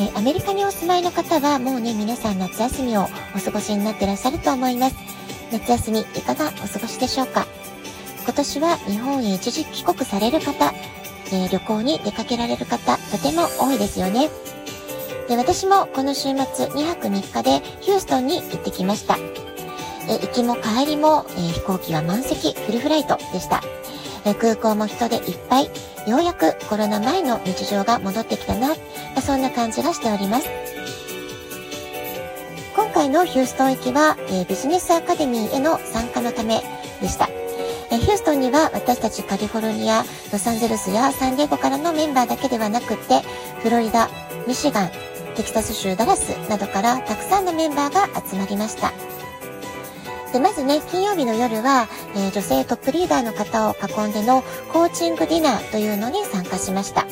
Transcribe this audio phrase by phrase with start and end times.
[0.00, 4.96] えアメリカにお住まいの方はもうね、皆さん夏休みをお過ごしになってらっしゃると思います。
[5.50, 7.46] 夏休みいかがお過ごしでしょうか？
[8.24, 10.72] 今年は日本へ一時帰国される方、
[11.32, 14.28] えー、旅行に出かけられる方、とても多いですよね。
[15.28, 19.16] で私もこの週末2泊3日でヒューストンに行ってきました。
[20.08, 23.62] え行きも帰りも、えー、飛行機は満席、フルフライトでした。
[24.24, 25.70] え空港も人でいっぱい、
[26.06, 28.74] ようやくコロナ前の日常が戻ってきたな、
[29.20, 30.48] そんな感じがしております。
[32.74, 36.62] 今回のヒューストン行きは、えビジネスアカデミーへの参加のため
[37.00, 37.28] でした。
[37.90, 43.22] えヒューストンには私たちカリフォルニア、ロサンゼルスやサンディエゴからのメンバーだけではなくって、
[43.62, 44.08] フロリダ、
[44.46, 44.90] ミシガン、
[45.36, 48.92] テキサス州ダラスなどからたくさんのメンバーが集まりました。
[50.32, 57.06] で、まずね、金曜日の夜は、えー、女性トップリーダーの方を囲んでのコーチングディナーというのに参加しました。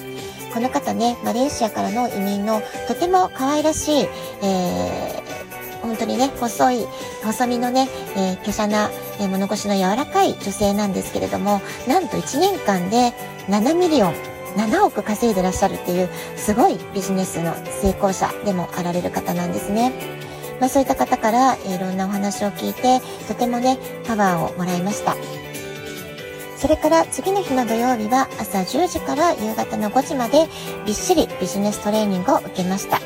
[0.52, 4.08] この方ね、マレーシアからの移民のとても可愛らしい、
[4.42, 6.86] えー、本当にね、細い、
[7.24, 13.12] 細身のね、えー、華奢な、えー、物腰の柔らかい女性なんですけれども、なんと1年間で
[13.48, 14.14] 7 million、
[14.56, 20.25] 7億稼いでらっしゃるっていう、すごいビジネスの成功者でもあられる方なんですね。
[20.60, 25.16] まあ、そういった方から、いろんなお話を聞いて、とてもね、パワーをもらいました。
[26.56, 30.46] それから次の日の土曜日は朝10時から夕方の5時まで
[30.86, 32.98] びっしりビジネストレーニングを受けました。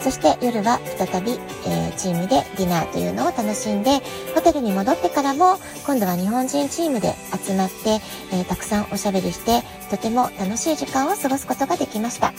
[0.00, 1.32] そして夜は再び、
[1.66, 4.00] えー、チームでディナーというのを楽しんで、
[4.34, 7.14] ホテルに戻ってからも今度は日本人チームで
[7.46, 8.00] 集まって、
[8.32, 12.32] えー、たくさんおしゃべりして、とても楽しい時間を過ごすことができました。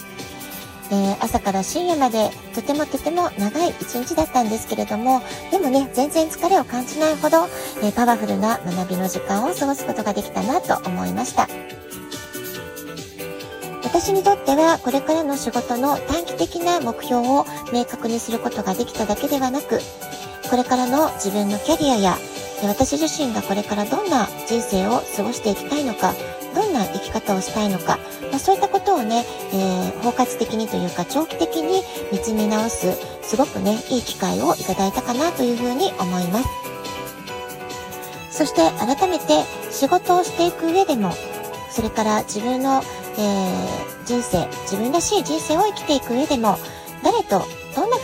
[0.94, 7.48] えー、朝から深夜までとてもとても長い一日だったんですけれども、でもね、全然疲れを感じないほど、
[7.82, 11.48] えー、パワフルな学びの時間を過ごすことができたなと思いました。
[13.84, 19.80] 私にとってはこれからの仕事の短期的な目標を明確にすることができただけではなく、
[20.50, 22.18] これからの自分のキャリアや
[22.62, 26.14] 私自身がこれからどんな人生を過ごしていきたいのか、
[26.56, 27.98] どんな生き方をしたいのか、
[28.32, 31.82] まあ、そういったことをね、えー、包括的にというか長期的に
[32.12, 36.50] 見つめ直す、すごくね、いい機会をいただいたかなというふうに思います。
[38.32, 41.12] そして改めて仕事をしていく上でも、
[41.70, 42.82] それから自分の、
[43.18, 46.58] えー、人生、自分らしい人生を生きていく上でも、
[47.04, 47.44] 誰と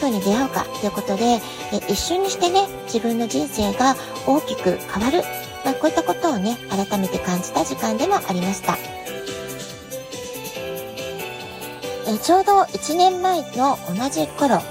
[0.09, 1.39] どんな風に出会うかということで、え
[1.87, 5.23] 一瞬にしてね、自分の人生が大きく変わる。
[5.63, 8.77] まあ、こういったことをね、改めて感じた時間でもありました。
[12.07, 14.61] えちょうど1年前の同じ頃、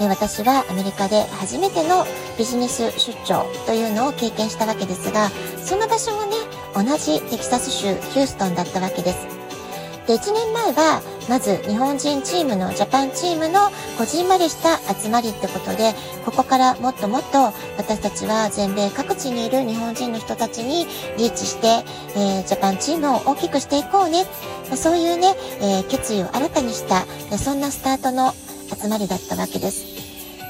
[0.00, 2.04] え私はアメリカで初めての
[2.36, 5.30] ビジネス出張というのを経験したわけですが、
[5.64, 6.36] その場所もね、
[6.74, 9.37] 同じテキサス州ヒューストンだったわけです。
[10.08, 15.92] で、1年前は、まず日本人チームのジャパンチームのこじんまりした集まりってことで、
[16.24, 20.86] ここからもっともっと私たちは全米各地にいる日本人の人たちに
[21.18, 21.84] リーチして、
[22.16, 24.24] えー、ジャパンチームを大きくしていこうね。
[24.76, 27.04] そういうね、えー、決意を新たにした、
[27.36, 28.32] そんなスタートの
[28.80, 29.84] 集まりだったわけです。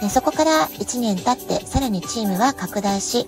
[0.08, 3.26] そこから1年経ってさらにチームは拡大し、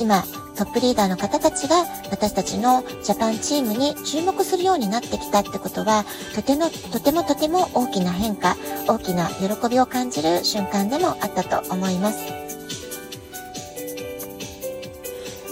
[0.00, 0.24] 今
[0.56, 8.56] トップリーダーの方たちが私たちのジャパンチームに注目するようになってきたってことは、とてもとてもとても大きな変化、
[8.88, 12.18] 大きな喜びを感じる瞬間でもあったと思います。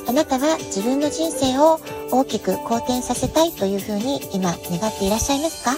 [0.09, 5.73] あなたは自分の人生を大きく好転させたいというふうに今願っていらっしゃいますか？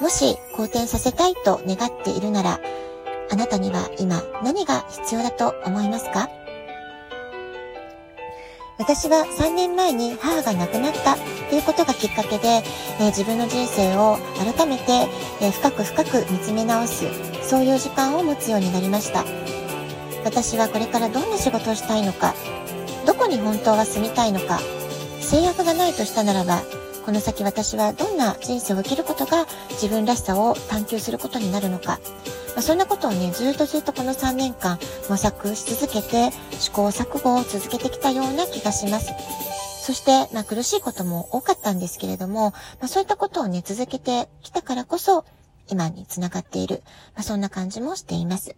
[0.00, 2.60] もし好転させたいと願っているなら、
[3.30, 6.28] あなたには今何が必要だと思いますか？
[8.76, 11.14] 私は3年前に母が亡くなった
[11.48, 12.62] ということがきっかけで、
[13.00, 15.06] え、自分の人生を改めて、
[15.40, 17.04] え、深く深く見つめ直す、
[17.48, 19.24] そういう時間を持つようになりました。
[20.24, 22.34] 私はこれからどんな仕事をしたいのか、
[23.06, 24.58] どこに本当は住みたいのか、
[25.20, 26.62] 制約がないとしたならば、
[27.06, 32.00] この先私はどんな人生を生きることが自分らしさを探求することになるのか、
[32.54, 34.78] まあ、そんなことをね、ずっとずっとこの3年間
[35.10, 39.12] 模索し続けて、試行錯誤を続けてきたような気がします。
[39.84, 45.24] そして、まあ、苦しいことも多かったんですけれども、まあ、そういったことをね、続けてきたからこそ、
[45.68, 46.82] 今につながっている、
[47.14, 48.56] まあ、そんな感じもしています。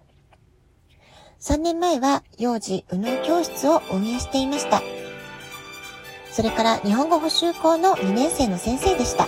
[1.40, 4.82] 3年前は幼児右脳教室を運営していました。
[6.30, 9.26] それから日本語補習校の2年生の先生でした。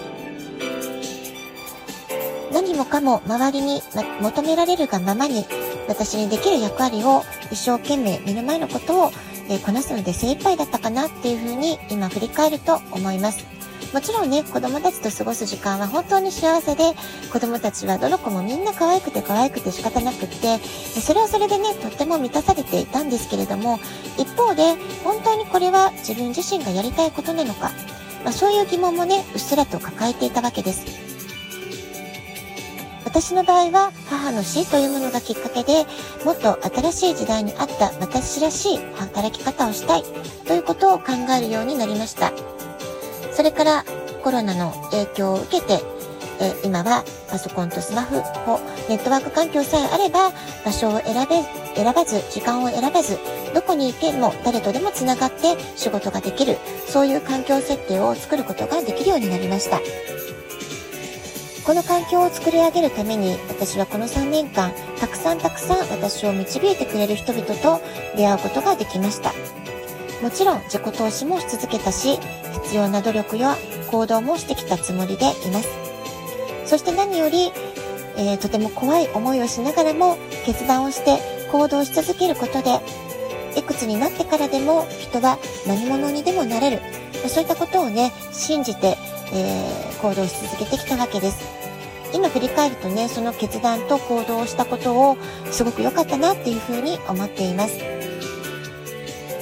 [2.59, 3.81] 何もかも周りに
[4.21, 5.47] 求められるがままに
[5.87, 7.23] 私にできる役割を
[7.53, 9.11] 一生懸命目の前のことを、
[9.49, 13.47] えこなすので精一杯だったかなっていうふうに今振り返ると思います。
[13.95, 16.95] もちろんね、子供たちと過ごす時間は本当に幸せで、
[17.33, 23.79] 子供たちはどの子もみんな可愛くて可愛くて仕方なくって、それはそれでね、とっても満たされていたんですけれども、
[24.19, 24.75] 一方で、
[25.05, 27.71] 本当にこれは自分自身がやりたいことなのか、
[28.25, 31.08] まあ、そういう疑問もね、うっすらと抱えていたわけです。
[33.09, 35.87] 私の場合は母の死というものがきっかけで
[36.27, 40.03] もっと新しい時代に合った私らしい働き方をしたい
[40.47, 42.33] ということを考えるようになりました。
[43.33, 43.85] それから
[44.23, 45.81] コロナの影響を受けて
[46.39, 48.17] え今はパソコンとスマホ、
[48.91, 50.31] ネットワーク環境さえあれば
[50.67, 51.43] 場所を選べ、
[51.75, 53.19] 選ばず、時間を選ばず、
[53.55, 59.81] どこにいても誰とでも繋がって仕事ができる、そういう環境設定を作ることができるようになりました。
[61.69, 67.83] この環境を作り上げるために私はこの3年間たくさんたくさん私を導いてくれる人々と
[68.17, 69.35] 出会うことができました。
[70.23, 72.17] もちろん自己投資もし続けたし
[72.65, 73.55] 必要な努力や
[73.91, 75.69] 行動もしてきたつもりでいます。
[76.65, 77.53] そして何より、
[78.17, 80.17] えー、とても怖い思いをしながらも
[80.47, 81.19] 決断をして
[81.53, 82.81] 行動し続けることで
[83.59, 85.37] いくつになってからでも人は
[85.67, 86.81] 何者にでもなれる。
[87.29, 88.97] そういったことをね信じて、
[89.33, 91.59] えー、行動し続けてきたわけです
[92.13, 95.17] 今振り返るとね、その決断と行動をしたことを
[95.51, 97.79] すごく良かったなっていうふうに思っています。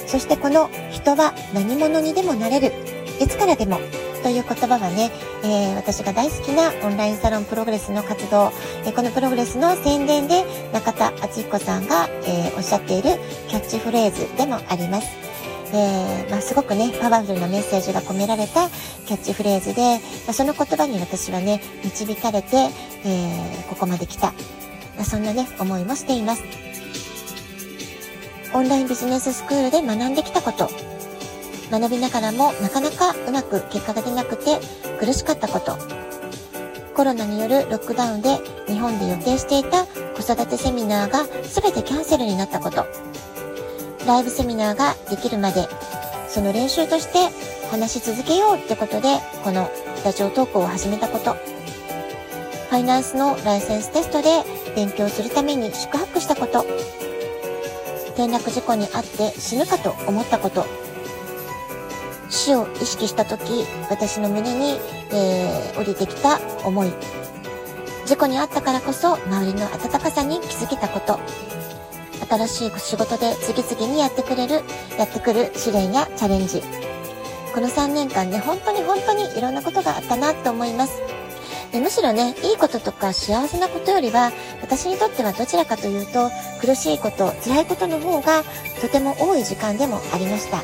[0.05, 2.73] そしてこの人は何者にでもなれる。
[3.19, 3.79] いつからでも
[4.23, 5.11] という言葉はね、
[5.43, 8.51] えー、私が大好きなオンラインサロンプログレスの活動、
[8.85, 10.43] えー、このプログレスの宣伝で
[10.73, 13.11] 中田敦彦さんが、えー、おっしゃっている
[13.47, 15.26] キャッチフレーズでもあります。
[15.73, 18.69] えー、まあ、すごくね、パワフルなメッセージが込められた
[19.05, 22.69] キャッチフレーズで、まあ、その言葉に私はね、導かれて、
[23.03, 24.27] えー、ここまで来た。
[24.95, 26.43] まあ、そんなね、思いもしています。
[28.53, 30.69] オンラインビジネススクールで学んできたこと。
[31.69, 34.59] 学びながらもなかなかうまく結果が出なくて
[34.99, 35.77] 苦しかったこと。
[36.95, 38.37] コロナによるロックダウンで
[38.67, 42.85] 日本で予定していた子育てセミナーが全てキャンセルになったこと。
[44.07, 45.67] ライブセミナーができるまで、
[46.29, 47.29] その練習として
[47.69, 49.69] 話し続けようってことで、この
[50.05, 51.33] ラジオトークを始めたこと。
[51.33, 54.29] ファイナンスのライセンステストで
[54.75, 56.65] 勉強するために宿泊したこと。
[58.13, 60.65] 転落事故に遭って死ぬかと思ったこと。
[62.29, 64.79] 死を意識した時、私の胸に、
[65.11, 66.93] えー、降りてきた思い。
[68.05, 71.19] 事故に遭ったからこそ周りの温かさに気づけたこと。
[72.29, 74.61] 新しい仕事で次々にやってくれる、
[74.97, 76.61] やってくる試練やチャレンジ。
[77.53, 81.01] この3年間で本当に本当にいろんなことがあったなと思います。
[81.71, 84.31] でむしろね、いいこととか幸せなことよりは、
[84.61, 86.29] 私にとってはどちらかというと、
[86.61, 88.43] 苦しいこと、辛いことの方が
[88.81, 90.61] とても多い時間でもありました。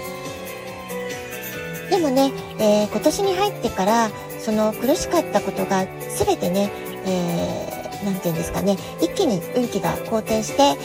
[1.89, 5.85] でもね、えー、今年に入ってから、その苦しかったことが
[6.17, 6.69] 全てね、
[7.05, 7.72] えー
[8.03, 10.75] 何て言うんですかね、一気に運気が好転して、え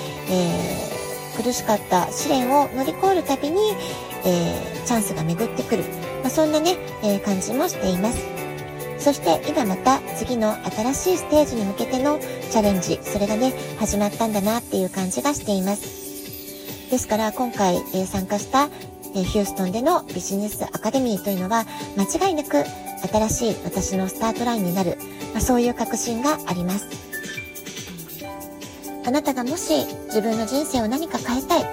[1.37, 3.61] ー、苦しかった試練を乗り越えるたびに、
[4.25, 5.85] えー、チャンスが巡ってくる。
[6.23, 8.39] まあ、そんなね、えー、感じもしています。
[8.99, 16.91] そして今また次の新しいステージに向けてのチャレンジ、それがね、始まったんだなっていう感じがしています。
[16.91, 18.69] ですから今回、え、参加した、
[19.15, 21.65] え、ヒューストンでのビジネスアカデミーというのは
[21.97, 22.65] 間違いなく
[23.07, 24.99] 新しい私のスタートラインになる、
[25.33, 27.08] まあ、そういう確信があります。
[29.09, 31.65] あなたがもし自分の人生を何か変えたい、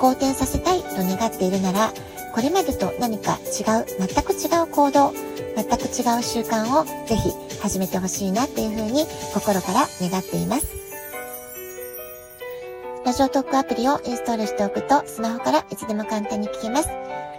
[0.00, 1.92] 好転させたいと願っているなら、
[2.34, 5.12] これまでと何か違う、全く違う行動、
[5.54, 7.30] 全く違う習慣をぜひ
[7.60, 9.04] 始めてほしいなっていうふうに
[9.34, 10.66] 心から願っています。
[13.04, 16.88] ラジオトークアプリをインストールしておくとスマホからいつでも簡単に聞けます。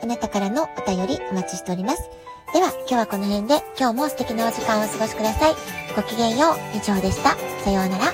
[0.04, 2.04] あなたからのお便りお待ちしております。
[2.54, 5.56] では今日はこの辺で今日も素敵なお時間をお過ごしください。
[5.96, 7.36] ごきげんよう、以上でした。
[7.64, 8.09] さようなら。